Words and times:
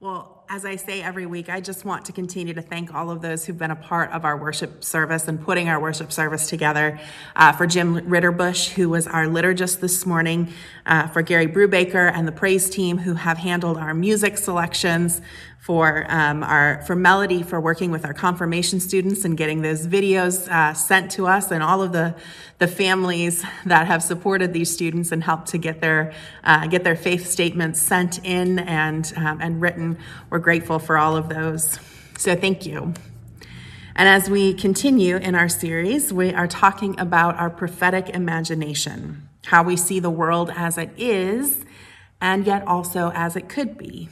Well, 0.00 0.44
as 0.48 0.64
I 0.64 0.76
say 0.76 1.02
every 1.02 1.26
week, 1.26 1.48
I 1.48 1.60
just 1.60 1.84
want 1.84 2.04
to 2.04 2.12
continue 2.12 2.54
to 2.54 2.62
thank 2.62 2.94
all 2.94 3.10
of 3.10 3.20
those 3.20 3.44
who've 3.44 3.58
been 3.58 3.72
a 3.72 3.76
part 3.76 4.12
of 4.12 4.24
our 4.24 4.36
worship 4.36 4.84
service 4.84 5.26
and 5.26 5.42
putting 5.42 5.68
our 5.68 5.80
worship 5.80 6.12
service 6.12 6.48
together. 6.48 7.00
Uh, 7.34 7.50
for 7.50 7.66
Jim 7.66 8.02
Ritterbush, 8.02 8.68
who 8.68 8.88
was 8.88 9.08
our 9.08 9.24
liturgist 9.26 9.80
this 9.80 10.06
morning, 10.06 10.52
uh, 10.86 11.08
for 11.08 11.22
Gary 11.22 11.48
Brubaker 11.48 12.12
and 12.14 12.28
the 12.28 12.32
praise 12.32 12.70
team 12.70 12.98
who 12.98 13.14
have 13.14 13.38
handled 13.38 13.76
our 13.76 13.92
music 13.92 14.38
selections, 14.38 15.20
for 15.58 16.06
um, 16.08 16.42
our 16.44 16.82
for 16.86 16.94
Melody 16.94 17.42
for 17.42 17.60
working 17.60 17.90
with 17.90 18.04
our 18.04 18.14
confirmation 18.14 18.80
students 18.80 19.24
and 19.24 19.36
getting 19.36 19.60
those 19.60 19.86
videos 19.86 20.48
uh, 20.48 20.72
sent 20.72 21.10
to 21.12 21.26
us, 21.26 21.50
and 21.50 21.62
all 21.62 21.82
of 21.82 21.92
the 21.92 22.14
the 22.58 22.68
families 22.68 23.44
that 23.66 23.86
have 23.86 24.02
supported 24.02 24.52
these 24.52 24.72
students 24.72 25.12
and 25.12 25.22
helped 25.22 25.48
to 25.48 25.58
get 25.58 25.80
their 25.80 26.12
uh, 26.44 26.66
get 26.68 26.84
their 26.84 26.96
faith 26.96 27.28
statements 27.28 27.82
sent 27.82 28.24
in 28.24 28.60
and 28.60 29.12
um, 29.16 29.40
and 29.40 29.60
written. 29.60 29.98
We're 30.30 30.38
grateful 30.38 30.78
for 30.78 30.96
all 30.96 31.16
of 31.16 31.28
those. 31.28 31.78
So 32.16 32.34
thank 32.34 32.64
you. 32.64 32.94
And 33.94 34.08
as 34.08 34.30
we 34.30 34.54
continue 34.54 35.16
in 35.16 35.34
our 35.34 35.48
series, 35.48 36.12
we 36.12 36.32
are 36.32 36.46
talking 36.46 36.98
about 37.00 37.34
our 37.34 37.50
prophetic 37.50 38.10
imagination, 38.10 39.28
how 39.46 39.64
we 39.64 39.76
see 39.76 39.98
the 39.98 40.10
world 40.10 40.52
as 40.54 40.78
it 40.78 40.90
is, 40.96 41.64
and 42.20 42.46
yet 42.46 42.66
also 42.66 43.10
as 43.12 43.34
it 43.34 43.48
could 43.48 43.76
be 43.76 44.08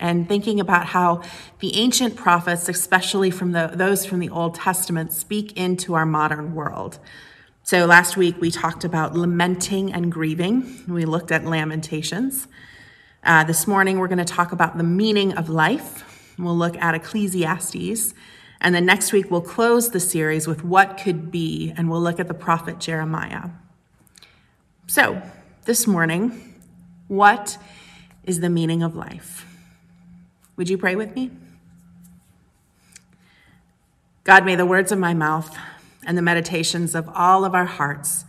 and 0.00 0.28
thinking 0.28 0.58
about 0.58 0.86
how 0.86 1.22
the 1.60 1.76
ancient 1.76 2.16
prophets, 2.16 2.68
especially 2.68 3.30
from 3.30 3.52
the, 3.52 3.70
those 3.74 4.04
from 4.04 4.18
the 4.18 4.28
Old 4.28 4.56
Testament, 4.56 5.12
speak 5.12 5.56
into 5.56 5.94
our 5.94 6.04
modern 6.04 6.54
world. 6.54 6.98
So 7.62 7.86
last 7.86 8.16
week 8.16 8.40
we 8.40 8.50
talked 8.50 8.84
about 8.84 9.14
lamenting 9.14 9.92
and 9.92 10.10
grieving. 10.10 10.84
We 10.88 11.04
looked 11.04 11.32
at 11.32 11.44
Lamentations. 11.44 12.48
Uh, 13.22 13.44
this 13.44 13.66
morning 13.66 13.98
we're 13.98 14.08
going 14.08 14.18
to 14.18 14.24
talk 14.24 14.52
about 14.52 14.76
the 14.76 14.84
meaning 14.84 15.32
of 15.38 15.48
life. 15.48 16.34
We'll 16.38 16.56
look 16.56 16.76
at 16.76 16.94
Ecclesiastes. 16.94 18.12
And 18.60 18.74
then 18.74 18.84
next 18.84 19.12
week 19.12 19.30
we'll 19.30 19.40
close 19.40 19.90
the 19.90 20.00
series 20.00 20.46
with 20.46 20.64
what 20.64 20.98
could 20.98 21.30
be, 21.30 21.72
and 21.76 21.88
we'll 21.88 22.02
look 22.02 22.18
at 22.18 22.28
the 22.28 22.34
prophet 22.34 22.80
Jeremiah. 22.80 23.50
So 24.86 25.22
this 25.64 25.86
morning, 25.86 26.60
what 27.08 27.56
is 28.24 28.40
the 28.40 28.50
meaning 28.50 28.82
of 28.82 28.94
life? 28.94 29.46
Would 30.56 30.68
you 30.68 30.78
pray 30.78 30.96
with 30.96 31.14
me? 31.14 31.30
God, 34.22 34.44
may 34.44 34.56
the 34.56 34.66
words 34.66 34.92
of 34.92 34.98
my 34.98 35.12
mouth 35.12 35.56
and 36.06 36.16
the 36.16 36.22
meditations 36.22 36.94
of 36.94 37.08
all 37.14 37.44
of 37.44 37.54
our 37.54 37.64
hearts 37.64 38.24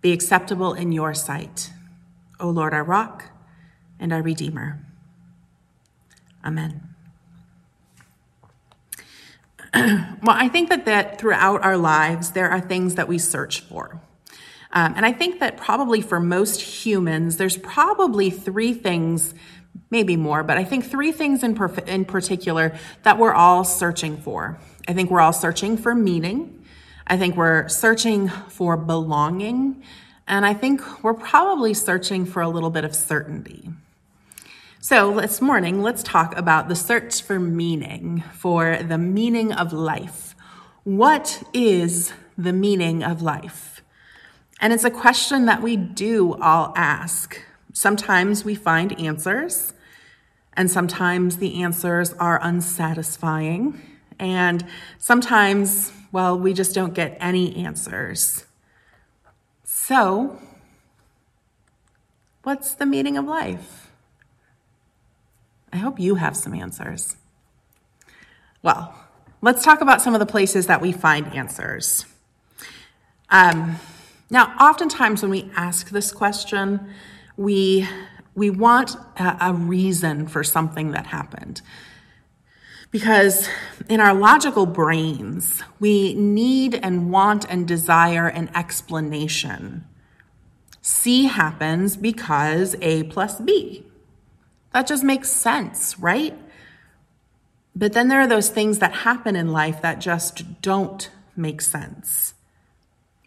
be 0.00 0.12
acceptable 0.12 0.74
in 0.74 0.92
your 0.92 1.14
sight, 1.14 1.72
O 2.38 2.48
Lord, 2.48 2.72
our 2.72 2.84
rock 2.84 3.24
and 3.98 4.12
our 4.12 4.22
redeemer. 4.22 4.78
Amen. 6.44 6.82
well, 9.74 10.36
I 10.36 10.48
think 10.48 10.68
that, 10.70 10.84
that 10.86 11.18
throughout 11.18 11.62
our 11.62 11.76
lives, 11.76 12.32
there 12.32 12.50
are 12.50 12.60
things 12.60 12.94
that 12.96 13.08
we 13.08 13.18
search 13.18 13.60
for. 13.60 14.00
Um, 14.72 14.94
and 14.96 15.04
I 15.04 15.12
think 15.12 15.40
that 15.40 15.56
probably 15.56 16.00
for 16.00 16.20
most 16.20 16.60
humans, 16.60 17.36
there's 17.36 17.56
probably 17.56 18.30
three 18.30 18.72
things 18.72 19.34
maybe 19.90 20.16
more, 20.16 20.42
but 20.42 20.56
I 20.56 20.64
think 20.64 20.84
three 20.84 21.12
things 21.12 21.42
in, 21.42 21.54
perf- 21.54 21.86
in 21.86 22.04
particular 22.04 22.76
that 23.02 23.18
we're 23.18 23.34
all 23.34 23.64
searching 23.64 24.16
for. 24.16 24.58
I 24.88 24.92
think 24.92 25.10
we're 25.10 25.20
all 25.20 25.32
searching 25.32 25.76
for 25.76 25.94
meaning. 25.94 26.64
I 27.06 27.16
think 27.16 27.36
we're 27.36 27.68
searching 27.68 28.28
for 28.28 28.76
belonging. 28.76 29.82
And 30.28 30.46
I 30.46 30.54
think 30.54 31.02
we're 31.02 31.14
probably 31.14 31.74
searching 31.74 32.24
for 32.24 32.40
a 32.40 32.48
little 32.48 32.70
bit 32.70 32.84
of 32.84 32.94
certainty. 32.94 33.68
So 34.80 35.20
this 35.20 35.42
morning, 35.42 35.82
let's 35.82 36.02
talk 36.02 36.36
about 36.38 36.68
the 36.68 36.76
search 36.76 37.20
for 37.20 37.38
meaning, 37.38 38.22
for 38.32 38.78
the 38.82 38.96
meaning 38.96 39.52
of 39.52 39.72
life. 39.72 40.34
What 40.84 41.42
is 41.52 42.12
the 42.38 42.52
meaning 42.52 43.02
of 43.02 43.20
life? 43.20 43.82
And 44.60 44.72
it's 44.72 44.84
a 44.84 44.90
question 44.90 45.46
that 45.46 45.62
we 45.62 45.76
do 45.76 46.34
all 46.34 46.72
ask. 46.76 47.42
Sometimes 47.80 48.44
we 48.44 48.54
find 48.54 49.00
answers, 49.00 49.72
and 50.52 50.70
sometimes 50.70 51.38
the 51.38 51.62
answers 51.62 52.12
are 52.12 52.38
unsatisfying. 52.42 53.80
And 54.18 54.66
sometimes, 54.98 55.90
well, 56.12 56.38
we 56.38 56.52
just 56.52 56.74
don't 56.74 56.92
get 56.92 57.16
any 57.20 57.56
answers. 57.56 58.44
So, 59.64 60.38
what's 62.42 62.74
the 62.74 62.84
meaning 62.84 63.16
of 63.16 63.24
life? 63.24 63.90
I 65.72 65.78
hope 65.78 65.98
you 65.98 66.16
have 66.16 66.36
some 66.36 66.52
answers. 66.52 67.16
Well, 68.62 68.94
let's 69.40 69.64
talk 69.64 69.80
about 69.80 70.02
some 70.02 70.12
of 70.12 70.20
the 70.20 70.26
places 70.26 70.66
that 70.66 70.82
we 70.82 70.92
find 70.92 71.34
answers. 71.34 72.04
Um, 73.30 73.76
now, 74.28 74.54
oftentimes 74.60 75.22
when 75.22 75.30
we 75.30 75.50
ask 75.56 75.88
this 75.88 76.12
question, 76.12 76.92
we 77.40 77.88
we 78.34 78.50
want 78.50 78.96
a, 79.16 79.36
a 79.40 79.52
reason 79.54 80.28
for 80.28 80.44
something 80.44 80.92
that 80.92 81.06
happened. 81.06 81.62
Because 82.90 83.48
in 83.88 83.98
our 83.98 84.12
logical 84.12 84.66
brains, 84.66 85.62
we 85.78 86.12
need 86.14 86.74
and 86.74 87.10
want 87.10 87.46
and 87.48 87.66
desire 87.66 88.26
an 88.26 88.50
explanation. 88.54 89.84
C 90.82 91.24
happens 91.24 91.96
because 91.96 92.76
A 92.82 93.04
plus 93.04 93.40
B. 93.40 93.86
That 94.72 94.86
just 94.86 95.02
makes 95.02 95.30
sense, 95.30 95.98
right? 95.98 96.36
But 97.74 97.94
then 97.94 98.08
there 98.08 98.20
are 98.20 98.26
those 98.26 98.50
things 98.50 98.80
that 98.80 98.92
happen 98.92 99.34
in 99.34 99.52
life 99.52 99.80
that 99.82 100.00
just 100.00 100.60
don't 100.60 101.10
make 101.36 101.60
sense. 101.62 102.34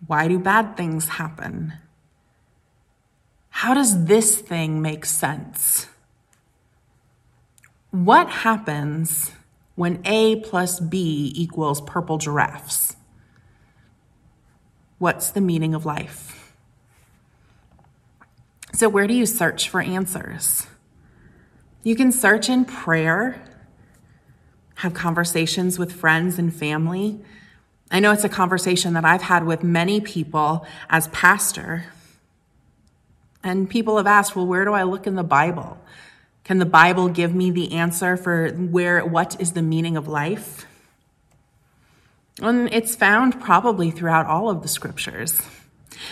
Why 0.06 0.28
do 0.28 0.38
bad 0.38 0.78
things 0.78 1.09
happen? 1.09 1.74
How 3.53 3.75
does 3.75 4.05
this 4.05 4.35
thing 4.35 4.81
make 4.81 5.05
sense? 5.05 5.87
What 7.91 8.27
happens 8.27 9.31
when 9.75 10.01
A 10.05 10.37
plus 10.37 10.79
B 10.79 11.31
equals 11.35 11.79
purple 11.79 12.17
giraffes? 12.17 12.95
What's 14.97 15.29
the 15.29 15.39
meaning 15.39 15.75
of 15.75 15.85
life? 15.85 16.55
So, 18.73 18.89
where 18.89 19.05
do 19.05 19.13
you 19.13 19.27
search 19.27 19.69
for 19.69 19.81
answers? 19.81 20.65
You 21.83 21.95
can 21.95 22.11
search 22.11 22.49
in 22.49 22.65
prayer, 22.65 23.39
have 24.77 24.95
conversations 24.95 25.77
with 25.77 25.91
friends 25.91 26.39
and 26.39 26.53
family. 26.53 27.19
I 27.91 27.99
know 27.99 28.11
it's 28.11 28.23
a 28.23 28.29
conversation 28.29 28.93
that 28.93 29.05
I've 29.05 29.21
had 29.21 29.45
with 29.45 29.63
many 29.63 30.01
people 30.01 30.65
as 30.89 31.07
pastor. 31.09 31.85
And 33.43 33.69
people 33.69 33.97
have 33.97 34.07
asked, 34.07 34.35
well, 34.35 34.45
where 34.45 34.65
do 34.65 34.73
I 34.73 34.83
look 34.83 35.05
in 35.05 35.15
the 35.15 35.23
Bible? 35.23 35.77
Can 36.43 36.59
the 36.59 36.65
Bible 36.65 37.09
give 37.09 37.33
me 37.33 37.51
the 37.51 37.73
answer 37.73 38.17
for 38.17 38.49
where 38.49 39.05
what 39.05 39.39
is 39.39 39.53
the 39.53 39.61
meaning 39.61 39.97
of 39.97 40.07
life? 40.07 40.65
And 42.41 42.73
it's 42.73 42.95
found 42.95 43.39
probably 43.39 43.91
throughout 43.91 44.25
all 44.25 44.49
of 44.49 44.61
the 44.61 44.67
scriptures. 44.67 45.41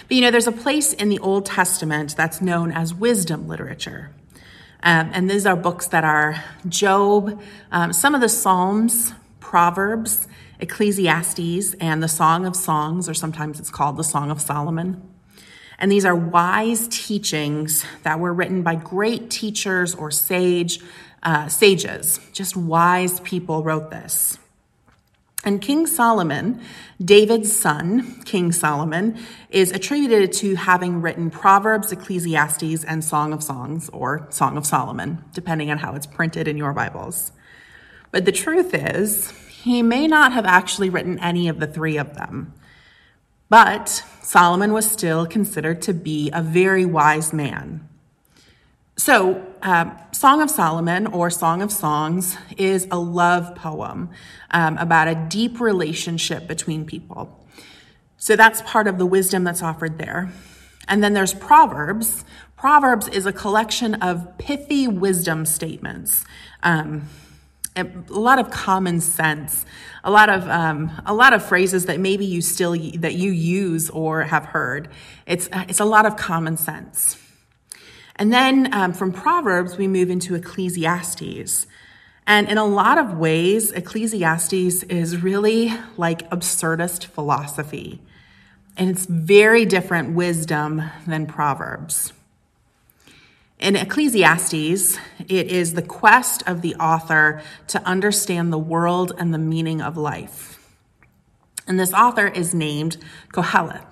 But 0.07 0.15
you 0.15 0.21
know, 0.21 0.31
there's 0.31 0.47
a 0.47 0.51
place 0.51 0.93
in 0.93 1.09
the 1.09 1.19
Old 1.19 1.45
Testament 1.45 2.15
that's 2.15 2.41
known 2.41 2.71
as 2.71 2.93
wisdom 2.93 3.47
literature. 3.47 4.11
Um, 4.83 5.11
and 5.13 5.29
these 5.29 5.45
are 5.45 5.55
books 5.55 5.87
that 5.87 6.03
are 6.03 6.43
Job, 6.67 7.41
um, 7.71 7.93
some 7.93 8.15
of 8.15 8.21
the 8.21 8.29
Psalms, 8.29 9.13
Proverbs, 9.39 10.27
Ecclesiastes, 10.59 11.73
and 11.75 12.01
the 12.01 12.07
Song 12.07 12.45
of 12.45 12.55
Songs, 12.55 13.09
or 13.09 13.13
sometimes 13.13 13.59
it's 13.59 13.69
called 13.69 13.97
the 13.97 14.03
Song 14.03 14.31
of 14.31 14.41
Solomon. 14.41 15.10
And 15.81 15.91
these 15.91 16.05
are 16.05 16.15
wise 16.15 16.87
teachings 16.89 17.83
that 18.03 18.19
were 18.19 18.33
written 18.33 18.61
by 18.61 18.75
great 18.75 19.31
teachers 19.31 19.95
or 19.95 20.11
sage, 20.11 20.79
uh, 21.23 21.47
sages. 21.47 22.19
Just 22.33 22.55
wise 22.55 23.19
people 23.21 23.63
wrote 23.63 23.89
this. 23.89 24.37
And 25.43 25.59
King 25.59 25.87
Solomon, 25.87 26.61
David's 27.03 27.51
son, 27.51 28.21
King 28.25 28.51
Solomon, 28.51 29.17
is 29.49 29.71
attributed 29.71 30.33
to 30.33 30.53
having 30.53 31.01
written 31.01 31.31
Proverbs, 31.31 31.91
Ecclesiastes, 31.91 32.83
and 32.83 33.03
Song 33.03 33.33
of 33.33 33.41
Songs, 33.41 33.89
or 33.89 34.27
Song 34.29 34.57
of 34.57 34.67
Solomon, 34.67 35.25
depending 35.33 35.71
on 35.71 35.79
how 35.79 35.95
it's 35.95 36.05
printed 36.05 36.47
in 36.47 36.57
your 36.57 36.73
Bibles. 36.73 37.31
But 38.11 38.25
the 38.25 38.31
truth 38.31 38.75
is, 38.75 39.31
he 39.49 39.81
may 39.81 40.05
not 40.05 40.31
have 40.33 40.45
actually 40.45 40.91
written 40.91 41.17
any 41.17 41.47
of 41.47 41.59
the 41.59 41.65
three 41.65 41.97
of 41.97 42.13
them. 42.13 42.53
But 43.51 44.05
Solomon 44.21 44.71
was 44.71 44.89
still 44.89 45.25
considered 45.25 45.81
to 45.81 45.93
be 45.93 46.29
a 46.31 46.41
very 46.41 46.85
wise 46.85 47.33
man. 47.33 47.85
So, 48.95 49.45
uh, 49.61 49.91
Song 50.13 50.41
of 50.41 50.49
Solomon 50.49 51.05
or 51.05 51.29
Song 51.29 51.61
of 51.61 51.69
Songs 51.69 52.37
is 52.55 52.87
a 52.91 52.97
love 52.97 53.53
poem 53.55 54.09
um, 54.51 54.77
about 54.77 55.09
a 55.09 55.15
deep 55.15 55.59
relationship 55.59 56.47
between 56.47 56.85
people. 56.85 57.45
So, 58.15 58.37
that's 58.37 58.61
part 58.61 58.87
of 58.87 58.97
the 58.97 59.05
wisdom 59.05 59.43
that's 59.43 59.61
offered 59.61 59.97
there. 59.97 60.31
And 60.87 61.03
then 61.03 61.13
there's 61.13 61.33
Proverbs. 61.33 62.23
Proverbs 62.55 63.09
is 63.09 63.25
a 63.25 63.33
collection 63.33 63.95
of 63.95 64.37
pithy 64.37 64.87
wisdom 64.87 65.45
statements. 65.45 66.23
Um, 66.63 67.09
a 67.75 67.87
lot 68.09 68.39
of 68.39 68.51
common 68.51 68.99
sense, 68.99 69.65
a 70.03 70.11
lot 70.11 70.29
of 70.29 70.47
um, 70.49 70.91
a 71.05 71.13
lot 71.13 71.33
of 71.33 71.43
phrases 71.43 71.85
that 71.85 71.99
maybe 71.99 72.25
you 72.25 72.41
still 72.41 72.71
that 72.99 73.15
you 73.15 73.31
use 73.31 73.89
or 73.89 74.23
have 74.23 74.45
heard. 74.45 74.89
It's 75.25 75.47
it's 75.53 75.79
a 75.79 75.85
lot 75.85 76.05
of 76.05 76.17
common 76.17 76.57
sense. 76.57 77.17
And 78.17 78.31
then 78.31 78.73
um, 78.73 78.93
from 78.93 79.11
Proverbs 79.11 79.77
we 79.77 79.87
move 79.87 80.09
into 80.09 80.35
Ecclesiastes, 80.35 81.65
and 82.27 82.49
in 82.49 82.57
a 82.57 82.65
lot 82.65 82.97
of 82.97 83.17
ways, 83.17 83.71
Ecclesiastes 83.71 84.83
is 84.83 85.23
really 85.23 85.73
like 85.97 86.29
absurdist 86.29 87.05
philosophy, 87.05 88.01
and 88.75 88.89
it's 88.89 89.05
very 89.05 89.65
different 89.65 90.13
wisdom 90.13 90.83
than 91.07 91.25
Proverbs. 91.25 92.11
In 93.61 93.75
Ecclesiastes, 93.75 94.97
it 95.19 95.51
is 95.51 95.75
the 95.75 95.83
quest 95.83 96.41
of 96.47 96.63
the 96.63 96.73
author 96.77 97.43
to 97.67 97.87
understand 97.87 98.51
the 98.51 98.57
world 98.57 99.13
and 99.19 99.31
the 99.31 99.37
meaning 99.37 99.81
of 99.81 99.97
life. 99.97 100.57
And 101.67 101.79
this 101.79 101.93
author 101.93 102.27
is 102.27 102.55
named 102.55 102.97
Kohelet. 103.31 103.85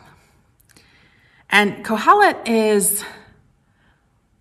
And 1.52 1.86
Kohelet 1.86 2.48
is, 2.48 3.04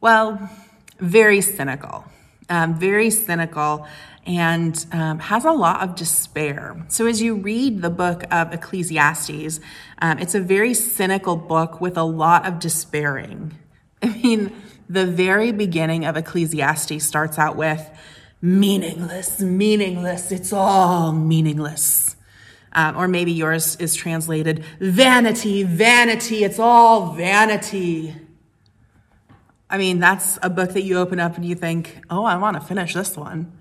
well, 0.01 0.51
very 0.99 1.43
cynical, 1.43 2.07
um, 2.49 2.79
very 2.79 3.11
cynical, 3.11 3.87
and 4.25 4.87
um, 4.93 5.19
has 5.19 5.45
a 5.45 5.53
lot 5.53 5.83
of 5.83 5.95
despair. 5.95 6.87
So 6.89 7.07
as 7.07 7.21
you 7.21 7.35
read 7.35 7.83
the 7.83 7.91
book 7.91 8.25
of 8.31 8.55
Ecclesiastes, 8.55 9.61
um, 10.01 10.19
it's 10.21 10.35
a 10.35 10.41
very 10.41 10.73
cynical 10.73 11.37
book 11.37 11.83
with 11.83 11.99
a 11.99 12.03
lot 12.03 12.47
of 12.47 12.59
despairing. 12.59 13.59
I 14.03 14.09
mean, 14.09 14.53
the 14.89 15.07
very 15.07 15.53
beginning 15.53 16.05
of 16.05 16.17
Ecclesiastes 16.17 17.05
starts 17.05 17.39
out 17.39 17.57
with 17.57 17.89
meaningless, 18.41 19.41
meaningless, 19.41 20.33
it's 20.33 20.53
all 20.53 21.13
meaningless. 21.13 22.17
Um, 22.73 22.97
or 22.97 23.09
maybe 23.09 23.33
yours 23.33 23.77
is 23.77 23.95
translated 23.95 24.65
vanity, 24.79 25.63
vanity, 25.63 26.45
it's 26.45 26.59
all 26.59 27.13
vanity. 27.13 28.15
I 29.71 29.79
mean, 29.79 29.99
that's 29.99 30.39
a 30.43 30.49
book 30.49 30.73
that 30.73 30.83
you 30.83 30.99
open 30.99 31.21
up 31.21 31.37
and 31.37 31.45
you 31.45 31.55
think, 31.55 31.99
oh, 32.09 32.25
I 32.25 32.37
want 32.37 32.57
to 32.57 32.67
finish 32.67 32.95
this 32.95 33.17
one. 33.17 33.53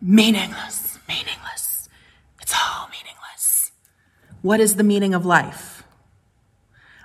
Meaningless, 0.00 0.98
meaningless, 1.08 1.88
it's 2.40 2.54
all 2.54 2.88
meaningless. 2.88 3.72
What 4.42 4.60
is 4.60 4.76
the 4.76 4.84
meaning 4.84 5.12
of 5.12 5.26
life? 5.26 5.82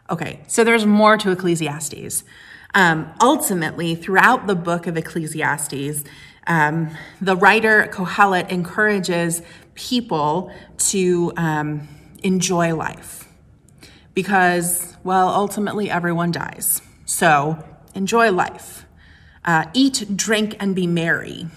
Okay, 0.10 0.42
so 0.48 0.64
there's 0.64 0.86
more 0.86 1.18
to 1.18 1.32
Ecclesiastes. 1.32 2.24
Um, 2.76 3.14
ultimately, 3.22 3.96
throughout 3.96 4.48
the 4.48 4.56
book 4.56 4.88
of 4.88 4.98
Ecclesiastes, 4.98 6.04
um, 6.48 6.90
the 7.22 7.36
writer 7.36 7.88
Kohelet 7.92 8.50
encourages 8.50 9.42
people 9.76 10.52
to 10.78 11.32
um, 11.38 11.88
enjoy 12.24 12.76
life 12.76 13.28
because, 14.14 14.96
well, 15.04 15.30
ultimately 15.30 15.90
everyone 15.90 16.32
dies. 16.32 16.82
So 17.06 17.64
enjoy 17.94 18.32
life. 18.32 18.86
Uh, 19.46 19.66
eat, 19.74 20.06
drink, 20.16 20.56
and 20.60 20.76
be 20.76 20.88
merry. 20.88 21.48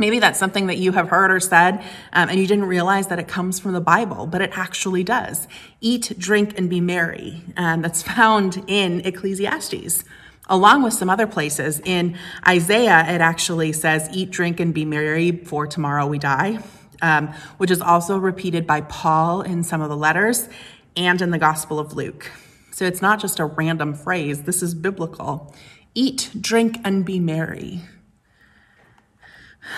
Maybe 0.00 0.20
that's 0.20 0.38
something 0.38 0.68
that 0.68 0.78
you 0.78 0.92
have 0.92 1.08
heard 1.08 1.32
or 1.32 1.40
said, 1.40 1.82
um, 2.12 2.28
and 2.28 2.38
you 2.38 2.46
didn't 2.46 2.66
realize 2.66 3.08
that 3.08 3.18
it 3.18 3.26
comes 3.26 3.58
from 3.58 3.72
the 3.72 3.80
Bible, 3.80 4.26
but 4.26 4.40
it 4.40 4.50
actually 4.56 5.02
does. 5.02 5.48
Eat, 5.80 6.12
drink, 6.18 6.56
and 6.56 6.70
be 6.70 6.80
merry. 6.80 7.42
Um, 7.56 7.82
that's 7.82 8.02
found 8.14 8.64
in 8.68 9.00
Ecclesiastes 9.00 10.04
along 10.48 10.82
with 10.82 10.94
some 10.94 11.10
other 11.10 11.26
places. 11.26 11.80
In 11.84 12.16
Isaiah, 12.46 13.04
it 13.08 13.20
actually 13.20 13.72
says, 13.72 14.08
Eat, 14.12 14.30
drink, 14.30 14.60
and 14.60 14.72
be 14.72 14.84
merry, 14.84 15.32
for 15.32 15.66
tomorrow 15.66 16.06
we 16.06 16.18
die, 16.18 16.60
um, 17.02 17.28
which 17.58 17.70
is 17.70 17.80
also 17.80 18.18
repeated 18.18 18.66
by 18.66 18.80
Paul 18.82 19.42
in 19.42 19.62
some 19.62 19.80
of 19.80 19.88
the 19.88 19.96
letters 19.96 20.48
and 20.96 21.20
in 21.20 21.30
the 21.30 21.38
Gospel 21.38 21.78
of 21.78 21.94
Luke. 21.94 22.30
So 22.72 22.84
it's 22.84 23.02
not 23.02 23.20
just 23.20 23.40
a 23.40 23.44
random 23.44 23.94
phrase, 23.94 24.42
this 24.42 24.62
is 24.62 24.74
biblical. 24.74 25.54
Eat, 25.94 26.30
drink, 26.40 26.78
and 26.84 27.04
be 27.04 27.18
merry. 27.18 27.82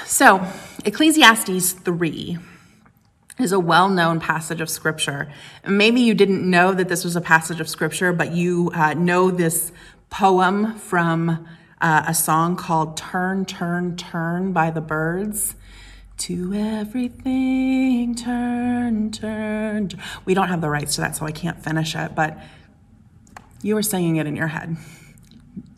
So, 0.05 0.47
Ecclesiastes 0.85 1.73
3 1.73 2.39
is 3.39 3.53
a 3.53 3.59
well 3.59 3.89
known 3.89 4.21
passage 4.21 4.61
of 4.61 4.69
scripture. 4.69 5.33
Maybe 5.67 6.01
you 6.01 6.15
didn't 6.15 6.49
know 6.49 6.73
that 6.73 6.89
this 6.89 7.05
was 7.05 7.17
a 7.17 7.21
passage 7.21 7.61
of 7.61 7.69
scripture, 7.69 8.13
but 8.13 8.33
you 8.33 8.71
uh, 8.75 8.95
know 8.95 9.31
this 9.31 9.73
poem 10.11 10.75
from 10.75 11.47
uh, 11.81 12.05
a 12.07 12.15
song 12.15 12.57
called 12.57 12.97
Turn, 12.97 13.47
Turn, 13.47 13.97
Turn 13.97 14.53
by 14.53 14.71
the 14.71 14.81
Byrds. 14.81 15.55
To 16.19 16.53
everything, 16.53 18.15
turn, 18.15 19.11
turn. 19.11 19.91
We 20.27 20.35
don't 20.35 20.49
have 20.49 20.61
the 20.61 20.69
rights 20.69 20.97
to 20.97 21.01
that, 21.01 21.17
so 21.17 21.25
I 21.25 21.33
can't 21.33 21.65
finish 21.65 21.97
it, 21.97 22.15
but 22.15 22.39
you 23.63 23.75
were 23.75 23.83
singing 23.83 24.17
it 24.17 24.27
in 24.27 24.37
your 24.37 24.49
head. 24.49 24.77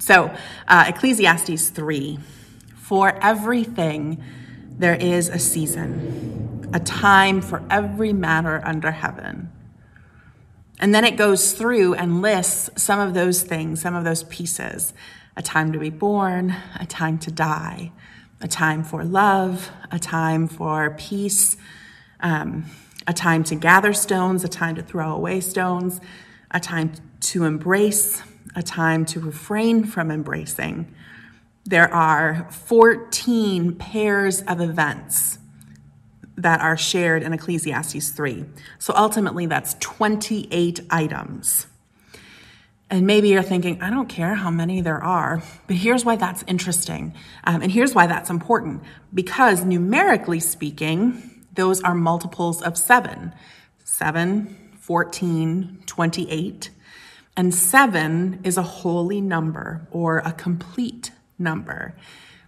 So, 0.00 0.34
uh, 0.66 0.86
Ecclesiastes 0.88 1.70
3 1.70 2.18
For 2.74 3.16
everything 3.22 4.20
there 4.76 4.96
is 4.96 5.28
a 5.28 5.38
season, 5.38 6.68
a 6.74 6.80
time 6.80 7.40
for 7.40 7.62
every 7.70 8.12
matter 8.12 8.60
under 8.64 8.90
heaven 8.90 9.52
and 10.82 10.92
then 10.92 11.04
it 11.04 11.16
goes 11.16 11.52
through 11.52 11.94
and 11.94 12.20
lists 12.20 12.68
some 12.76 12.98
of 12.98 13.14
those 13.14 13.42
things, 13.42 13.80
some 13.80 13.94
of 13.94 14.04
those 14.04 14.24
pieces 14.24 14.92
a 15.34 15.40
time 15.40 15.72
to 15.72 15.78
be 15.78 15.88
born, 15.88 16.54
a 16.78 16.84
time 16.84 17.18
to 17.18 17.30
die, 17.30 17.90
a 18.42 18.48
time 18.48 18.84
for 18.84 19.02
love, 19.02 19.70
a 19.90 19.98
time 19.98 20.46
for 20.46 20.90
peace, 20.98 21.56
um, 22.20 22.66
a 23.06 23.14
time 23.14 23.42
to 23.42 23.54
gather 23.54 23.94
stones, 23.94 24.44
a 24.44 24.48
time 24.48 24.74
to 24.74 24.82
throw 24.82 25.14
away 25.14 25.40
stones, 25.40 26.00
a 26.50 26.60
time 26.60 26.92
to 27.20 27.44
embrace, 27.44 28.22
a 28.54 28.62
time 28.62 29.06
to 29.06 29.20
refrain 29.20 29.84
from 29.84 30.10
embracing. 30.10 30.94
There 31.64 31.90
are 31.94 32.46
14 32.50 33.76
pairs 33.76 34.42
of 34.42 34.60
events 34.60 35.38
that 36.36 36.60
are 36.60 36.76
shared 36.76 37.22
in 37.22 37.32
Ecclesiastes 37.32 38.10
3. 38.10 38.44
So 38.78 38.94
ultimately, 38.96 39.46
that's 39.46 39.74
28 39.80 40.80
items. 40.90 41.66
And 42.90 43.06
maybe 43.06 43.28
you're 43.30 43.42
thinking, 43.42 43.80
I 43.80 43.88
don't 43.88 44.08
care 44.08 44.34
how 44.34 44.50
many 44.50 44.82
there 44.82 45.02
are, 45.02 45.42
but 45.66 45.76
here's 45.76 46.04
why 46.04 46.16
that's 46.16 46.44
interesting. 46.46 47.14
Um, 47.44 47.62
and 47.62 47.72
here's 47.72 47.94
why 47.94 48.06
that's 48.06 48.28
important. 48.28 48.82
Because 49.14 49.64
numerically 49.64 50.40
speaking, 50.40 51.46
those 51.54 51.82
are 51.82 51.94
multiples 51.94 52.60
of 52.62 52.76
seven 52.76 53.34
7, 53.84 54.56
14, 54.78 55.82
28. 55.86 56.70
And 57.36 57.54
seven 57.54 58.40
is 58.44 58.58
a 58.58 58.62
holy 58.62 59.20
number 59.20 59.86
or 59.90 60.18
a 60.18 60.32
complete 60.32 61.12
number. 61.38 61.94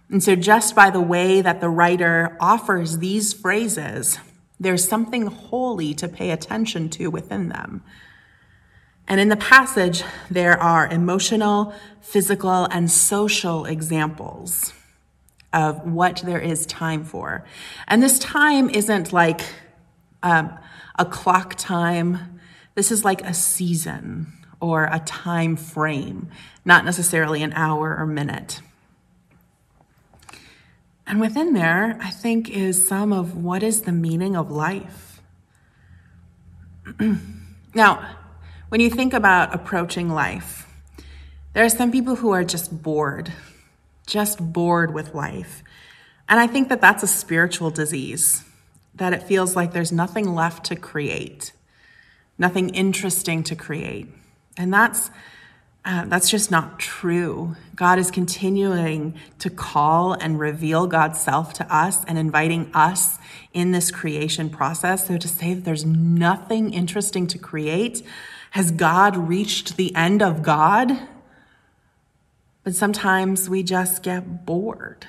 And 0.09 0.23
so, 0.23 0.35
just 0.35 0.75
by 0.75 0.89
the 0.89 1.01
way 1.01 1.41
that 1.41 1.61
the 1.61 1.69
writer 1.69 2.37
offers 2.39 2.99
these 2.99 3.33
phrases, 3.33 4.19
there's 4.59 4.87
something 4.87 5.27
holy 5.27 5.93
to 5.95 6.07
pay 6.07 6.31
attention 6.31 6.89
to 6.91 7.07
within 7.07 7.49
them. 7.49 7.83
And 9.07 9.19
in 9.19 9.29
the 9.29 9.35
passage, 9.35 10.03
there 10.29 10.61
are 10.61 10.87
emotional, 10.87 11.73
physical, 12.01 12.65
and 12.65 12.89
social 12.89 13.65
examples 13.65 14.73
of 15.53 15.85
what 15.85 16.21
there 16.25 16.39
is 16.39 16.65
time 16.65 17.03
for. 17.03 17.45
And 17.87 18.01
this 18.01 18.19
time 18.19 18.69
isn't 18.69 19.13
like 19.13 19.41
um, 20.23 20.57
a 20.97 21.05
clock 21.05 21.55
time, 21.55 22.39
this 22.73 22.91
is 22.91 23.05
like 23.05 23.21
a 23.21 23.33
season 23.33 24.33
or 24.59 24.85
a 24.91 24.99
time 24.99 25.55
frame, 25.55 26.29
not 26.65 26.83
necessarily 26.83 27.43
an 27.43 27.53
hour 27.53 27.95
or 27.97 28.05
minute. 28.05 28.61
And 31.07 31.19
within 31.19 31.53
there, 31.53 31.97
I 32.01 32.09
think, 32.09 32.49
is 32.49 32.87
some 32.87 33.13
of 33.13 33.37
what 33.37 33.61
is 33.61 33.81
the 33.81 33.91
meaning 33.91 34.35
of 34.35 34.49
life. 34.49 35.21
now, 37.75 38.15
when 38.69 38.81
you 38.81 38.89
think 38.89 39.13
about 39.13 39.53
approaching 39.53 40.09
life, 40.09 40.67
there 41.53 41.63
are 41.63 41.69
some 41.69 41.91
people 41.91 42.15
who 42.15 42.31
are 42.31 42.43
just 42.43 42.81
bored, 42.81 43.31
just 44.07 44.51
bored 44.51 44.93
with 44.93 45.13
life. 45.13 45.63
And 46.27 46.39
I 46.39 46.47
think 46.47 46.69
that 46.69 46.81
that's 46.81 47.03
a 47.03 47.07
spiritual 47.07 47.69
disease, 47.69 48.43
that 48.95 49.13
it 49.13 49.23
feels 49.23 49.55
like 49.55 49.73
there's 49.73 49.91
nothing 49.91 50.33
left 50.33 50.65
to 50.65 50.75
create, 50.75 51.53
nothing 52.37 52.69
interesting 52.69 53.43
to 53.43 53.55
create. 53.55 54.07
And 54.57 54.73
that's 54.73 55.11
uh, 55.85 56.03
that's 56.05 56.31
just 56.31 56.49
not 56.49 56.79
true. 56.79 57.55
God 57.75 57.99
is 57.99 58.09
continuing 58.09 59.13
to 59.37 59.51
call 59.51 60.13
and 60.13 60.39
reveal 60.39 60.87
God's 60.87 61.21
self 61.21 61.53
to 61.53 61.73
us 61.75 62.03
and 62.05 62.17
inviting 62.17 62.71
us 62.73 63.19
in 63.53 63.71
this 63.71 63.91
creation 63.91 64.49
process. 64.49 65.07
So 65.07 65.19
to 65.19 65.27
say 65.27 65.53
that 65.53 65.63
there's 65.63 65.85
nothing 65.85 66.73
interesting 66.73 67.27
to 67.27 67.37
create 67.37 68.01
Has 68.51 68.71
God 68.71 69.15
reached 69.15 69.77
the 69.77 69.95
end 69.95 70.23
of 70.23 70.41
God? 70.41 71.07
But 72.63 72.73
sometimes 72.73 73.47
we 73.47 73.61
just 73.61 74.01
get 74.01 74.45
bored. 74.45 75.07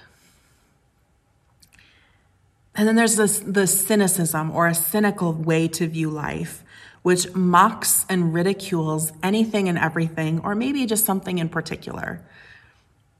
And 2.76 2.86
then 2.86 2.94
there's 2.94 3.16
this 3.16 3.38
the 3.40 3.66
cynicism 3.66 4.50
or 4.50 4.66
a 4.66 4.74
cynical 4.74 5.32
way 5.32 5.66
to 5.68 5.88
view 5.88 6.10
life, 6.10 6.62
which 7.02 7.34
mocks 7.34 8.04
and 8.08 8.34
ridicules 8.34 9.12
anything 9.22 9.68
and 9.68 9.78
everything, 9.78 10.40
or 10.40 10.54
maybe 10.54 10.84
just 10.84 11.06
something 11.06 11.38
in 11.38 11.48
particular. 11.48 12.20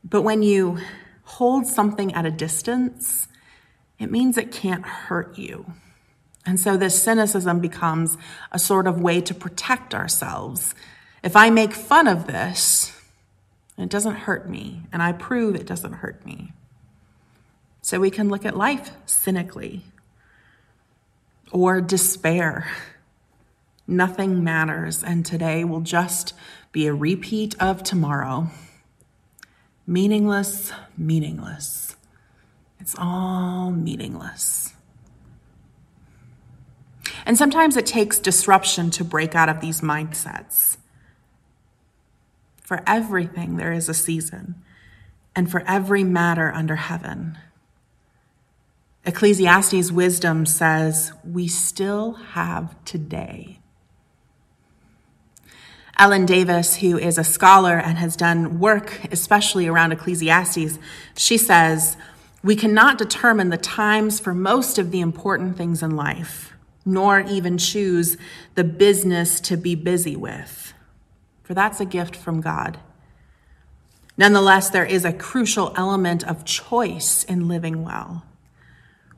But 0.05 0.23
when 0.23 0.43
you 0.43 0.79
hold 1.25 1.67
something 1.67 2.13
at 2.15 2.27
a 2.27 2.31
distance, 2.31 3.29
it 3.99 4.11
means 4.11 4.37
it 4.37 4.53
can't 4.53 4.85
hurt 4.85 5.39
you. 5.39 5.73
And 6.45 6.61
so 6.61 6.77
this 6.77 7.03
cynicism 7.03 7.59
becomes 7.59 8.19
a 8.53 8.59
sort 8.59 8.87
of 8.87 9.01
way 9.01 9.21
to 9.23 9.35
protect 9.35 9.95
ourselves. 9.95 10.75
If 11.25 11.35
I 11.35 11.51
make 11.51 11.73
fun 11.73 12.07
of 12.07 12.27
this, 12.27 12.93
it 13.77 13.89
doesn't 13.89 14.15
hurt 14.15 14.49
me, 14.49 14.83
and 14.93 15.03
I 15.03 15.13
prove 15.13 15.57
it 15.57 15.67
doesn't 15.67 15.95
hurt 15.95 16.25
me. 16.25 16.53
So 17.87 18.01
we 18.01 18.11
can 18.11 18.29
look 18.29 18.45
at 18.45 18.57
life 18.57 18.91
cynically 19.07 19.85
or 21.53 21.81
despair. 21.81 22.69
Nothing 23.87 24.43
matters, 24.43 25.05
and 25.05 25.25
today 25.25 25.63
will 25.63 25.83
just 25.83 26.35
be 26.73 26.89
a 26.89 26.93
repeat 26.93 27.55
of 27.63 27.85
tomorrow. 27.85 28.49
Meaningless, 29.87 30.73
meaningless. 30.99 31.95
It's 32.81 32.97
all 32.99 33.71
meaningless. 33.71 34.75
And 37.25 37.39
sometimes 37.39 37.77
it 37.77 37.87
takes 37.87 38.19
disruption 38.19 38.91
to 38.91 39.05
break 39.05 39.37
out 39.37 39.49
of 39.49 39.61
these 39.61 39.81
mindsets. 39.81 40.77
For 42.65 42.83
everything, 42.85 43.59
there 43.59 43.73
is 43.73 43.89
a 43.89 43.95
season, 43.95 44.57
and 45.37 45.49
for 45.49 45.63
every 45.69 46.03
matter 46.03 46.51
under 46.53 46.75
heaven. 46.75 47.39
Ecclesiastes' 49.07 49.93
wisdom 49.93 50.45
says, 50.45 51.13
We 51.25 51.49
still 51.49 52.13
have 52.13 52.75
today. 52.85 53.61
Ellen 55.99 56.27
Davis, 56.27 56.77
who 56.77 56.99
is 56.99 57.17
a 57.17 57.25
scholar 57.25 57.79
and 57.79 57.97
has 57.97 58.17
done 58.17 58.59
work, 58.59 59.01
especially 59.11 59.67
around 59.67 59.93
Ecclesiastes, 59.93 60.79
she 61.17 61.39
says, 61.39 61.97
We 62.43 62.57
cannot 62.57 62.99
determine 62.99 63.49
the 63.49 63.57
times 63.57 64.21
for 64.21 64.35
most 64.35 64.79
of 64.79 64.91
the 64.91 65.01
important 65.01 65.57
things 65.57 65.83
in 65.83 65.97
life 65.97 66.53
nor 66.87 67.21
even 67.21 67.59
choose 67.59 68.17
the 68.55 68.65
business 68.65 69.41
to 69.41 69.57
be 69.57 69.75
busy 69.75 70.15
with, 70.15 70.73
for 71.43 71.53
that's 71.53 71.81
a 71.81 71.85
gift 71.85 72.15
from 72.15 72.41
God. 72.41 72.79
Nonetheless, 74.17 74.71
there 74.71 74.87
is 74.87 75.05
a 75.05 75.13
crucial 75.13 75.75
element 75.77 76.25
of 76.27 76.45
choice 76.45 77.25
in 77.25 77.49
living 77.49 77.85
well. 77.85 78.25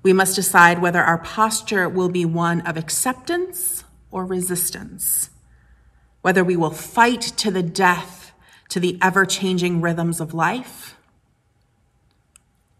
We 0.02 0.12
must 0.12 0.36
decide 0.36 0.80
whether 0.80 1.02
our 1.02 1.18
posture 1.18 1.88
will 1.88 2.08
be 2.08 2.24
one 2.24 2.60
of 2.62 2.76
acceptance 2.76 3.84
or 4.10 4.24
resistance, 4.24 5.30
whether 6.22 6.44
we 6.44 6.56
will 6.56 6.70
fight 6.70 7.20
to 7.20 7.50
the 7.50 7.62
death 7.62 8.32
to 8.68 8.80
the 8.80 8.98
ever 9.00 9.24
changing 9.24 9.80
rhythms 9.80 10.20
of 10.20 10.34
life, 10.34 10.96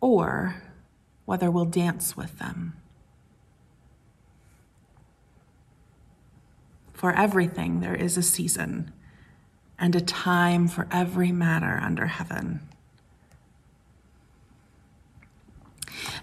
or 0.01 0.63
whether 1.25 1.51
we'll 1.51 1.65
dance 1.65 2.17
with 2.17 2.39
them. 2.39 2.75
For 6.93 7.13
everything 7.13 7.81
there 7.81 7.95
is 7.95 8.17
a 8.17 8.23
season 8.23 8.93
and 9.79 9.95
a 9.95 10.01
time 10.01 10.69
for 10.69 10.89
every 10.91 11.33
matter 11.33 11.81
under 11.83 12.07
heaven. 12.07 12.61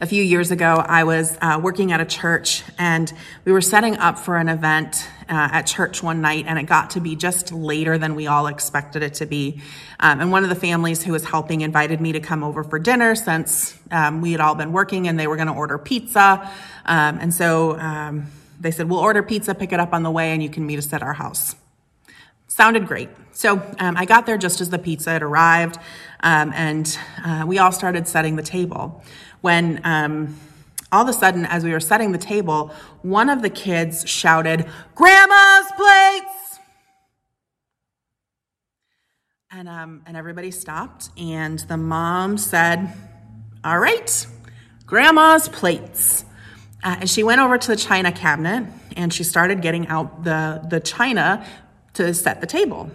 A 0.02 0.06
few 0.06 0.22
years 0.22 0.52
ago, 0.52 0.84
I 0.86 1.06
was 1.06 1.38
uh, 1.42 1.58
working 1.64 1.94
at 1.94 2.02
a 2.02 2.06
church 2.06 2.64
and 2.78 3.12
we 3.46 3.54
were 3.54 3.62
setting 3.62 3.98
up 3.98 4.20
for 4.20 4.36
an 4.36 4.50
event 4.50 5.08
uh, 5.30 5.50
at 5.54 5.62
church 5.68 6.04
one 6.04 6.20
night, 6.20 6.46
and 6.48 6.60
it 6.60 6.64
got 6.64 6.92
to 6.92 7.00
be 7.00 7.16
just 7.16 7.54
later 7.54 7.98
than 7.98 8.14
we 8.14 8.28
all 8.28 8.48
expected 8.48 9.04
it 9.04 9.14
to 9.16 9.26
be. 9.26 9.62
Um, 10.02 10.20
and 10.20 10.32
one 10.34 10.44
of 10.44 10.50
the 10.50 10.56
families 10.56 11.02
who 11.02 11.14
was 11.14 11.24
helping 11.24 11.62
invited 11.62 12.02
me 12.02 12.12
to 12.12 12.20
come 12.20 12.44
over 12.44 12.66
for 12.66 12.78
dinner 12.78 13.16
since 13.16 13.80
um, 13.90 14.20
we 14.22 14.34
had 14.34 14.42
all 14.42 14.56
been 14.56 14.74
working 14.74 15.08
and 15.08 15.18
they 15.18 15.28
were 15.28 15.38
going 15.38 15.48
to 15.48 15.54
order 15.54 15.78
pizza. 15.78 16.52
Um, 16.86 17.18
and 17.20 17.34
so, 17.34 17.80
um, 17.80 18.28
they 18.60 18.72
said, 18.72 18.90
We'll 18.90 19.00
order 19.00 19.24
pizza, 19.24 19.56
pick 19.56 19.72
it 19.72 19.80
up 19.80 19.94
on 19.94 20.04
the 20.04 20.12
way, 20.12 20.32
and 20.32 20.44
you 20.44 20.50
can 20.50 20.66
meet 20.66 20.78
us 20.78 20.92
at 20.92 21.04
our 21.04 21.14
house. 21.14 21.56
Sounded 22.56 22.88
great. 22.88 23.10
So 23.34 23.62
um, 23.80 23.98
I 23.98 24.06
got 24.06 24.26
there 24.26 24.38
just 24.38 24.62
as 24.62 24.70
the 24.70 24.80
pizza 24.80 25.10
had 25.10 25.22
arrived, 25.22 25.78
um, 26.22 26.54
and 26.56 26.98
uh, 27.22 27.44
we 27.46 27.60
all 27.60 27.74
started 27.74 28.08
setting 28.08 28.38
the 28.38 28.44
table. 28.44 29.04
When 29.42 29.82
um, 29.84 30.40
all 30.90 31.04
of 31.04 31.10
a 31.10 31.12
sudden, 31.12 31.46
as 31.46 31.66
we 31.66 31.74
were 31.74 31.82
setting 31.82 32.14
the 32.14 32.18
table, 32.18 32.74
one 33.02 33.30
of 33.30 33.42
the 33.42 33.50
kids 33.50 34.10
shouted, 34.10 34.66
Grandma's 34.96 35.70
plates! 35.76 36.60
And, 39.52 39.68
um, 39.68 40.04
and 40.06 40.16
everybody 40.16 40.52
stopped, 40.52 41.10
and 41.18 41.60
the 41.60 41.76
mom 41.76 42.38
said, 42.38 42.90
All 43.66 43.80
right, 43.80 44.28
Grandma's 44.86 45.50
plates. 45.50 46.24
Uh, 46.82 46.96
and 47.02 47.10
she 47.10 47.22
went 47.22 47.42
over 47.42 47.58
to 47.58 47.68
the 47.68 47.76
china 47.76 48.12
cabinet 48.12 48.72
and 48.96 49.12
she 49.12 49.24
started 49.24 49.60
getting 49.62 49.88
out 49.88 50.24
the, 50.24 50.64
the 50.70 50.80
china 50.80 51.44
to 51.96 52.14
set 52.14 52.42
the 52.42 52.48
table. 52.48 52.90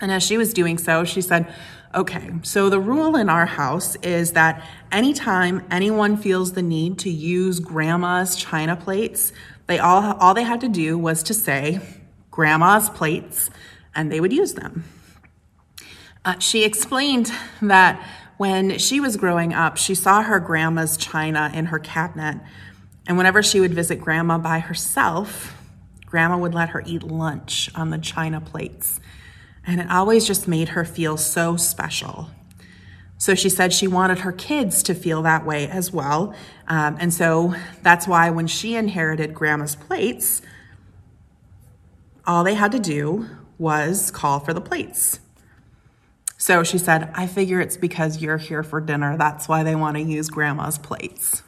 And 0.00 0.10
as 0.10 0.22
she 0.22 0.36
was 0.36 0.52
doing 0.52 0.78
so, 0.78 1.04
she 1.04 1.20
said, 1.20 1.52
Okay, 1.94 2.30
so 2.42 2.70
the 2.70 2.80
rule 2.80 3.16
in 3.16 3.28
our 3.28 3.44
house 3.44 3.96
is 3.96 4.32
that 4.32 4.64
anytime 4.90 5.64
anyone 5.70 6.16
feels 6.16 6.52
the 6.52 6.62
need 6.62 6.98
to 7.00 7.10
use 7.10 7.60
grandma's 7.60 8.34
china 8.34 8.76
plates, 8.76 9.32
they 9.66 9.78
all 9.78 10.14
all 10.14 10.32
they 10.32 10.42
had 10.42 10.60
to 10.62 10.68
do 10.68 10.96
was 10.96 11.22
to 11.24 11.34
say 11.34 11.80
grandma's 12.30 12.88
plates 12.88 13.50
and 13.94 14.10
they 14.10 14.20
would 14.20 14.32
use 14.32 14.54
them. 14.54 14.84
Uh, 16.24 16.38
she 16.38 16.64
explained 16.64 17.30
that 17.60 18.02
when 18.38 18.78
she 18.78 18.98
was 18.98 19.16
growing 19.18 19.52
up, 19.52 19.76
she 19.76 19.94
saw 19.94 20.22
her 20.22 20.40
grandma's 20.40 20.96
china 20.96 21.50
in 21.52 21.66
her 21.66 21.78
cabinet 21.78 22.40
and 23.06 23.18
whenever 23.18 23.42
she 23.42 23.60
would 23.60 23.74
visit 23.74 24.00
grandma 24.00 24.38
by 24.38 24.60
herself, 24.60 25.61
grandma 26.12 26.36
would 26.36 26.52
let 26.52 26.68
her 26.68 26.82
eat 26.84 27.02
lunch 27.02 27.70
on 27.74 27.88
the 27.88 27.96
china 27.96 28.38
plates. 28.38 29.00
And 29.66 29.80
it 29.80 29.90
always 29.90 30.26
just 30.26 30.46
made 30.46 30.68
her 30.68 30.84
feel 30.84 31.16
so 31.16 31.56
special. 31.56 32.28
So 33.16 33.34
she 33.34 33.48
said 33.48 33.72
she 33.72 33.86
wanted 33.86 34.18
her 34.18 34.30
kids 34.30 34.82
to 34.82 34.94
feel 34.94 35.22
that 35.22 35.46
way 35.46 35.66
as 35.68 35.90
well. 35.90 36.34
Um, 36.68 36.98
and 37.00 37.14
so 37.14 37.54
that's 37.80 38.06
why 38.06 38.28
when 38.28 38.46
she 38.46 38.76
inherited 38.76 39.32
grandma's 39.32 39.74
plates, 39.74 40.42
all 42.26 42.44
they 42.44 42.56
had 42.56 42.72
to 42.72 42.78
do 42.78 43.26
was 43.56 44.10
call 44.10 44.38
for 44.38 44.52
the 44.52 44.60
plates. 44.60 45.18
So 46.36 46.62
she 46.62 46.76
said, 46.76 47.10
I 47.14 47.26
figure 47.26 47.58
it's 47.58 47.78
because 47.78 48.20
you're 48.20 48.36
here 48.36 48.62
for 48.62 48.82
dinner. 48.82 49.16
That's 49.16 49.48
why 49.48 49.62
they 49.62 49.76
want 49.76 49.96
to 49.96 50.02
use 50.02 50.28
grandma's 50.28 50.76
plates. 50.76 51.42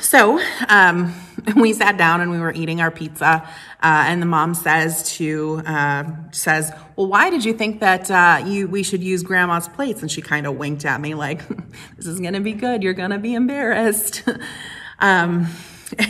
So 0.00 0.40
um, 0.68 1.14
we 1.56 1.72
sat 1.72 1.96
down 1.96 2.20
and 2.20 2.30
we 2.30 2.38
were 2.38 2.52
eating 2.52 2.80
our 2.80 2.90
pizza, 2.90 3.48
uh, 3.82 4.04
and 4.06 4.20
the 4.20 4.26
mom 4.26 4.54
says 4.54 5.14
to 5.16 5.62
uh, 5.66 6.04
says, 6.30 6.72
"Well, 6.96 7.08
why 7.08 7.30
did 7.30 7.44
you 7.44 7.52
think 7.52 7.80
that 7.80 8.10
uh, 8.10 8.44
you 8.46 8.68
we 8.68 8.82
should 8.82 9.02
use 9.02 9.22
grandma's 9.22 9.68
plates?" 9.68 10.02
And 10.02 10.10
she 10.10 10.22
kind 10.22 10.46
of 10.46 10.56
winked 10.56 10.84
at 10.84 11.00
me 11.00 11.14
like, 11.14 11.46
"This 11.96 12.06
is 12.06 12.20
gonna 12.20 12.40
be 12.40 12.52
good. 12.52 12.82
You're 12.82 12.94
gonna 12.94 13.18
be 13.18 13.34
embarrassed." 13.34 14.22
um, 14.98 15.48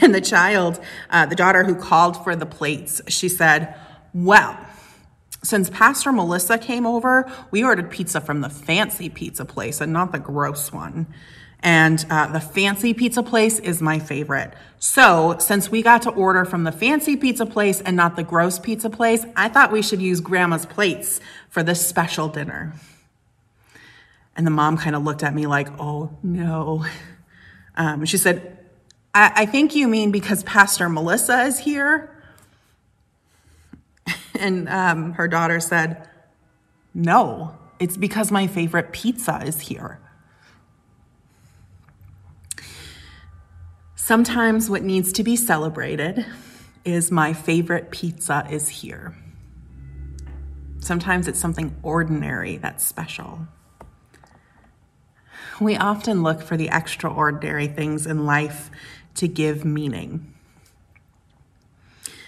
and 0.00 0.14
the 0.14 0.20
child, 0.20 0.80
uh, 1.10 1.26
the 1.26 1.36
daughter 1.36 1.64
who 1.64 1.74
called 1.74 2.22
for 2.22 2.36
the 2.36 2.46
plates, 2.46 3.00
she 3.08 3.28
said, 3.28 3.74
"Well." 4.12 4.58
Since 5.42 5.68
Pastor 5.68 6.10
Melissa 6.10 6.56
came 6.56 6.86
over, 6.86 7.30
we 7.50 7.62
ordered 7.62 7.90
pizza 7.90 8.18
from 8.18 8.40
the 8.40 8.48
fancy 8.48 9.10
pizza 9.10 9.44
place 9.44 9.82
and 9.82 9.92
not 9.92 10.10
the 10.10 10.18
gross 10.18 10.72
one. 10.72 11.06
And 11.64 12.04
uh, 12.10 12.26
the 12.26 12.40
fancy 12.40 12.92
pizza 12.92 13.22
place 13.22 13.58
is 13.58 13.80
my 13.80 13.98
favorite. 13.98 14.52
So, 14.78 15.36
since 15.38 15.70
we 15.70 15.80
got 15.80 16.02
to 16.02 16.10
order 16.10 16.44
from 16.44 16.64
the 16.64 16.70
fancy 16.70 17.16
pizza 17.16 17.46
place 17.46 17.80
and 17.80 17.96
not 17.96 18.16
the 18.16 18.22
gross 18.22 18.58
pizza 18.58 18.90
place, 18.90 19.24
I 19.34 19.48
thought 19.48 19.72
we 19.72 19.80
should 19.80 20.02
use 20.02 20.20
grandma's 20.20 20.66
plates 20.66 21.20
for 21.48 21.62
this 21.62 21.84
special 21.84 22.28
dinner. 22.28 22.74
And 24.36 24.46
the 24.46 24.50
mom 24.50 24.76
kind 24.76 24.94
of 24.94 25.04
looked 25.04 25.22
at 25.22 25.34
me 25.34 25.46
like, 25.46 25.68
oh 25.80 26.10
no. 26.22 26.84
Um, 27.76 28.04
she 28.04 28.18
said, 28.18 28.56
I-, 29.14 29.32
I 29.34 29.46
think 29.46 29.74
you 29.74 29.88
mean 29.88 30.12
because 30.12 30.44
Pastor 30.44 30.88
Melissa 30.88 31.42
is 31.42 31.58
here. 31.58 32.22
And 34.38 34.68
um, 34.68 35.14
her 35.14 35.26
daughter 35.26 35.58
said, 35.58 36.08
no, 36.94 37.56
it's 37.80 37.96
because 37.96 38.30
my 38.30 38.46
favorite 38.46 38.92
pizza 38.92 39.42
is 39.44 39.58
here. 39.58 39.98
Sometimes 44.04 44.68
what 44.68 44.82
needs 44.82 45.14
to 45.14 45.24
be 45.24 45.34
celebrated 45.34 46.26
is 46.84 47.10
my 47.10 47.32
favorite 47.32 47.90
pizza 47.90 48.46
is 48.50 48.68
here. 48.68 49.16
Sometimes 50.78 51.26
it's 51.26 51.40
something 51.40 51.74
ordinary 51.82 52.58
that's 52.58 52.84
special. 52.84 53.48
We 55.58 55.78
often 55.78 56.22
look 56.22 56.42
for 56.42 56.58
the 56.58 56.68
extraordinary 56.68 57.66
things 57.66 58.06
in 58.06 58.26
life 58.26 58.70
to 59.14 59.26
give 59.26 59.64
meaning. 59.64 60.34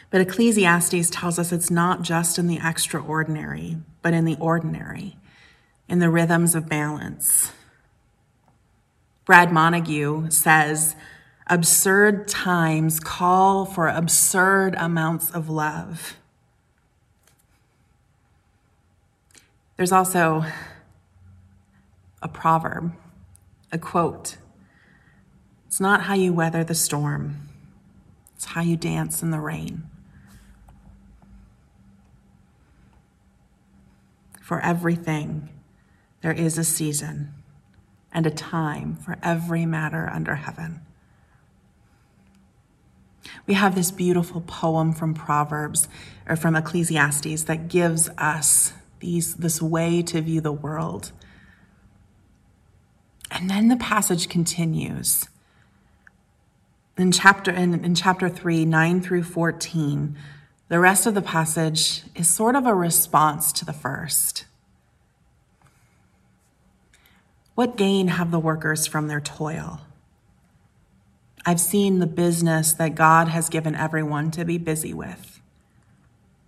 But 0.08 0.22
Ecclesiastes 0.22 1.10
tells 1.10 1.38
us 1.38 1.52
it's 1.52 1.70
not 1.70 2.00
just 2.00 2.38
in 2.38 2.46
the 2.46 2.58
extraordinary, 2.64 3.76
but 4.00 4.14
in 4.14 4.24
the 4.24 4.38
ordinary, 4.40 5.18
in 5.90 5.98
the 5.98 6.08
rhythms 6.08 6.54
of 6.54 6.70
balance. 6.70 7.52
Brad 9.26 9.52
Montague 9.52 10.30
says, 10.30 10.96
absurd 11.46 12.26
times 12.26 12.98
call 12.98 13.64
for 13.64 13.88
absurd 13.88 14.74
amounts 14.76 15.30
of 15.30 15.48
love. 15.48 16.16
There's 19.76 19.92
also 19.92 20.44
a 22.22 22.28
proverb, 22.28 22.92
a 23.70 23.78
quote. 23.78 24.38
It's 25.66 25.80
not 25.80 26.02
how 26.02 26.14
you 26.14 26.32
weather 26.32 26.64
the 26.64 26.74
storm, 26.74 27.48
it's 28.34 28.46
how 28.46 28.62
you 28.62 28.76
dance 28.76 29.22
in 29.22 29.30
the 29.30 29.40
rain. 29.40 29.84
For 34.40 34.60
everything, 34.60 35.50
there 36.22 36.32
is 36.32 36.56
a 36.56 36.64
season 36.64 37.34
and 38.12 38.26
a 38.26 38.30
time 38.30 38.96
for 38.96 39.18
every 39.22 39.66
matter 39.66 40.08
under 40.08 40.36
heaven. 40.36 40.85
We 43.46 43.54
have 43.54 43.74
this 43.74 43.90
beautiful 43.90 44.40
poem 44.40 44.92
from 44.92 45.14
Proverbs 45.14 45.88
or 46.28 46.36
from 46.36 46.56
Ecclesiastes 46.56 47.44
that 47.44 47.68
gives 47.68 48.08
us 48.18 48.72
these, 49.00 49.34
this 49.36 49.60
way 49.60 50.02
to 50.02 50.20
view 50.20 50.40
the 50.40 50.52
world. 50.52 51.12
And 53.30 53.50
then 53.50 53.68
the 53.68 53.76
passage 53.76 54.28
continues. 54.28 55.28
In 56.96 57.12
chapter, 57.12 57.50
in, 57.50 57.84
in 57.84 57.94
chapter 57.94 58.28
3, 58.28 58.64
9 58.64 59.00
through 59.00 59.24
14, 59.24 60.16
the 60.68 60.80
rest 60.80 61.06
of 61.06 61.14
the 61.14 61.22
passage 61.22 62.02
is 62.14 62.28
sort 62.28 62.56
of 62.56 62.66
a 62.66 62.74
response 62.74 63.52
to 63.52 63.64
the 63.64 63.72
first. 63.72 64.46
What 67.54 67.76
gain 67.76 68.08
have 68.08 68.30
the 68.30 68.38
workers 68.38 68.86
from 68.86 69.08
their 69.08 69.20
toil? 69.20 69.80
I've 71.48 71.60
seen 71.60 72.00
the 72.00 72.08
business 72.08 72.72
that 72.72 72.96
God 72.96 73.28
has 73.28 73.48
given 73.48 73.76
everyone 73.76 74.32
to 74.32 74.44
be 74.44 74.58
busy 74.58 74.92
with. 74.92 75.40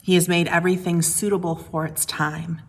He 0.02 0.16
has 0.16 0.28
made 0.28 0.48
everything 0.48 1.02
suitable 1.02 1.54
for 1.54 1.86
its 1.86 2.04
time. 2.04 2.62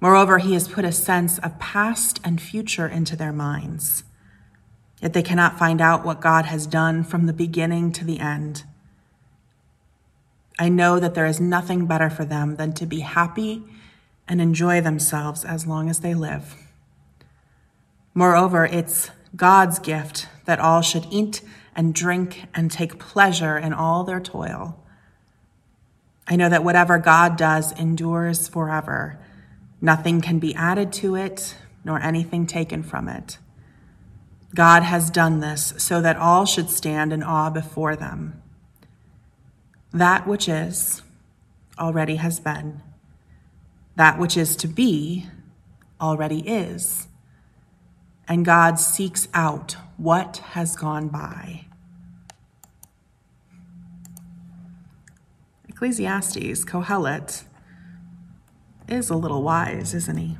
Moreover, 0.00 0.38
He 0.38 0.54
has 0.54 0.66
put 0.66 0.86
a 0.86 0.92
sense 0.92 1.38
of 1.40 1.58
past 1.58 2.20
and 2.24 2.40
future 2.40 2.88
into 2.88 3.16
their 3.16 3.34
minds. 3.34 4.04
Yet 5.02 5.12
they 5.12 5.22
cannot 5.22 5.58
find 5.58 5.82
out 5.82 6.06
what 6.06 6.22
God 6.22 6.46
has 6.46 6.66
done 6.66 7.04
from 7.04 7.26
the 7.26 7.32
beginning 7.34 7.92
to 7.92 8.04
the 8.04 8.18
end. 8.18 8.64
I 10.58 10.70
know 10.70 10.98
that 10.98 11.14
there 11.14 11.26
is 11.26 11.38
nothing 11.38 11.84
better 11.84 12.08
for 12.08 12.24
them 12.24 12.56
than 12.56 12.72
to 12.74 12.86
be 12.86 13.00
happy 13.00 13.62
and 14.26 14.40
enjoy 14.40 14.80
themselves 14.80 15.44
as 15.44 15.66
long 15.66 15.90
as 15.90 16.00
they 16.00 16.14
live. 16.14 16.54
Moreover, 18.14 18.64
it's 18.64 19.10
God's 19.34 19.78
gift 19.78 20.28
that 20.44 20.60
all 20.60 20.82
should 20.82 21.06
eat 21.10 21.40
and 21.74 21.94
drink 21.94 22.44
and 22.54 22.70
take 22.70 22.98
pleasure 22.98 23.56
in 23.56 23.72
all 23.72 24.04
their 24.04 24.20
toil. 24.20 24.78
I 26.26 26.36
know 26.36 26.48
that 26.48 26.64
whatever 26.64 26.98
God 26.98 27.36
does 27.36 27.72
endures 27.72 28.48
forever. 28.48 29.18
Nothing 29.80 30.20
can 30.20 30.38
be 30.38 30.54
added 30.54 30.92
to 30.94 31.16
it, 31.16 31.56
nor 31.84 32.00
anything 32.00 32.46
taken 32.46 32.82
from 32.82 33.08
it. 33.08 33.38
God 34.54 34.82
has 34.82 35.10
done 35.10 35.40
this 35.40 35.74
so 35.78 36.00
that 36.02 36.16
all 36.16 36.44
should 36.44 36.70
stand 36.70 37.12
in 37.12 37.22
awe 37.22 37.50
before 37.50 37.96
them. 37.96 38.42
That 39.92 40.26
which 40.26 40.48
is 40.48 41.02
already 41.78 42.16
has 42.16 42.38
been. 42.38 42.82
That 43.96 44.18
which 44.18 44.36
is 44.36 44.56
to 44.56 44.68
be 44.68 45.26
already 46.00 46.40
is. 46.40 47.08
And 48.32 48.46
God 48.46 48.80
seeks 48.80 49.28
out 49.34 49.76
what 49.98 50.38
has 50.38 50.74
gone 50.74 51.08
by. 51.08 51.66
Ecclesiastes, 55.68 56.64
Kohelet, 56.64 57.44
is 58.88 59.10
a 59.10 59.16
little 59.16 59.42
wise, 59.42 59.92
isn't 59.92 60.16
he? 60.16 60.38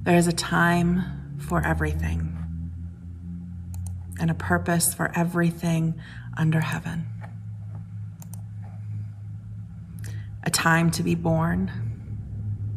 There 0.00 0.16
is 0.16 0.26
a 0.26 0.32
time 0.32 1.36
for 1.40 1.62
everything 1.62 2.38
and 4.18 4.30
a 4.30 4.34
purpose 4.34 4.94
for 4.94 5.12
everything 5.14 6.00
under 6.38 6.60
heaven. 6.60 7.11
A 10.44 10.50
time 10.50 10.90
to 10.92 11.02
be 11.02 11.14
born, 11.14 11.70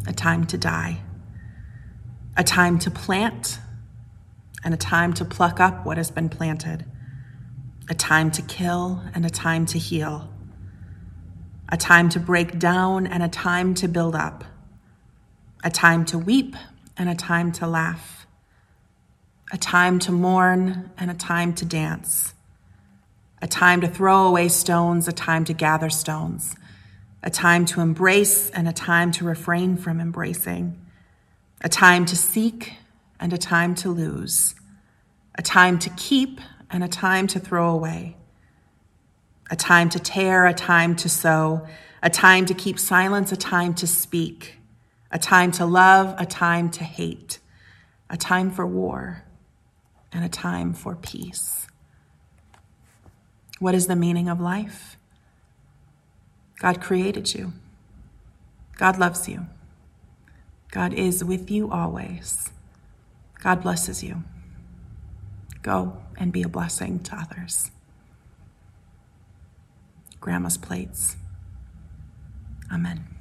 a 0.08 0.14
time 0.14 0.46
to 0.48 0.58
die, 0.58 1.02
a 2.38 2.44
time 2.44 2.78
to 2.80 2.92
plant, 2.92 3.60
and 4.64 4.74
a 4.74 4.78
time 4.78 5.14
to 5.14 5.24
pluck 5.24 5.60
up 5.60 5.86
what 5.86 5.98
has 5.98 6.12
been 6.12 6.28
planted, 6.28 6.86
a 7.90 7.94
time 7.94 8.32
to 8.32 8.42
kill 8.42 9.04
and 9.14 9.26
a 9.26 9.30
time 9.30 9.66
to 9.68 9.78
heal, 9.78 10.28
a 11.70 11.78
time 11.78 12.10
to 12.10 12.20
break 12.20 12.58
down 12.58 13.06
and 13.06 13.22
a 13.24 13.28
time 13.28 13.74
to 13.76 13.88
build 13.88 14.16
up, 14.16 14.44
a 15.64 15.70
time 15.70 16.04
to 16.06 16.18
weep 16.18 16.56
and 16.98 17.10
a 17.10 17.16
time 17.16 17.52
to 17.52 17.68
laugh, 17.68 18.26
a 19.52 19.58
time 19.58 20.00
to 20.00 20.12
mourn 20.12 20.92
and 20.98 21.12
a 21.12 21.16
time 21.16 21.54
to 21.54 21.66
dance, 21.66 22.34
a 23.42 23.48
time 23.48 23.82
to 23.82 23.88
throw 23.88 24.28
away 24.28 24.48
stones, 24.48 25.08
a 25.08 25.14
time 25.14 25.46
to 25.46 25.54
gather 25.54 25.90
stones, 25.90 26.56
a 27.26 27.30
time 27.30 27.66
to 27.66 27.82
embrace 27.82 28.50
and 28.52 28.68
a 28.68 28.72
time 28.72 29.12
to 29.12 29.26
refrain 29.26 29.76
from 29.76 30.00
embracing, 30.00 30.80
a 31.62 31.68
time 31.68 32.06
to 32.06 32.16
seek 32.16 32.74
and 33.20 33.34
a 33.34 33.38
time 33.38 33.76
to 33.76 33.90
lose, 33.90 34.56
a 35.38 35.42
time 35.42 35.78
to 35.80 35.90
keep 35.92 36.40
and 36.72 36.84
a 36.84 36.88
time 36.88 37.28
to 37.28 37.40
throw 37.40 37.70
away, 37.72 38.16
a 39.52 39.58
time 39.58 39.90
to 39.90 40.00
tear, 40.00 40.46
a 40.46 40.54
time 40.54 40.96
to 40.96 41.10
sow, 41.10 41.68
a 42.02 42.10
time 42.10 42.46
to 42.46 42.54
keep 42.54 42.80
silence, 42.80 43.34
a 43.34 43.38
time 43.38 43.74
to 43.74 43.86
speak 43.86 44.60
a 45.16 45.18
time 45.18 45.50
to 45.50 45.66
love, 45.66 46.14
a 46.18 46.26
time 46.26 46.70
to 46.70 46.84
hate, 46.84 47.40
a 48.10 48.18
time 48.18 48.52
for 48.52 48.68
war, 48.68 49.24
and 50.12 50.26
a 50.26 50.30
time 50.30 50.74
for 50.74 50.94
peace. 50.94 51.68
What 53.60 53.74
is 53.74 53.88
the 53.88 53.96
meaning 53.96 54.28
of 54.28 54.42
life? 54.42 54.98
God 56.66 56.82
created 56.82 57.36
you. 57.36 57.54
God 58.76 58.98
loves 58.98 59.30
you. 59.30 59.46
God 60.72 60.96
is 60.96 61.24
with 61.24 61.52
you 61.52 61.70
always. 61.70 62.50
God 63.44 63.62
blesses 63.62 64.04
you. 64.04 64.24
Go 65.62 65.98
and 66.18 66.32
be 66.32 66.42
a 66.42 66.50
blessing 66.50 67.02
to 67.02 67.16
others. 67.16 67.70
Grandma's 70.20 70.58
plates. 70.58 71.18
Amen. 72.74 73.15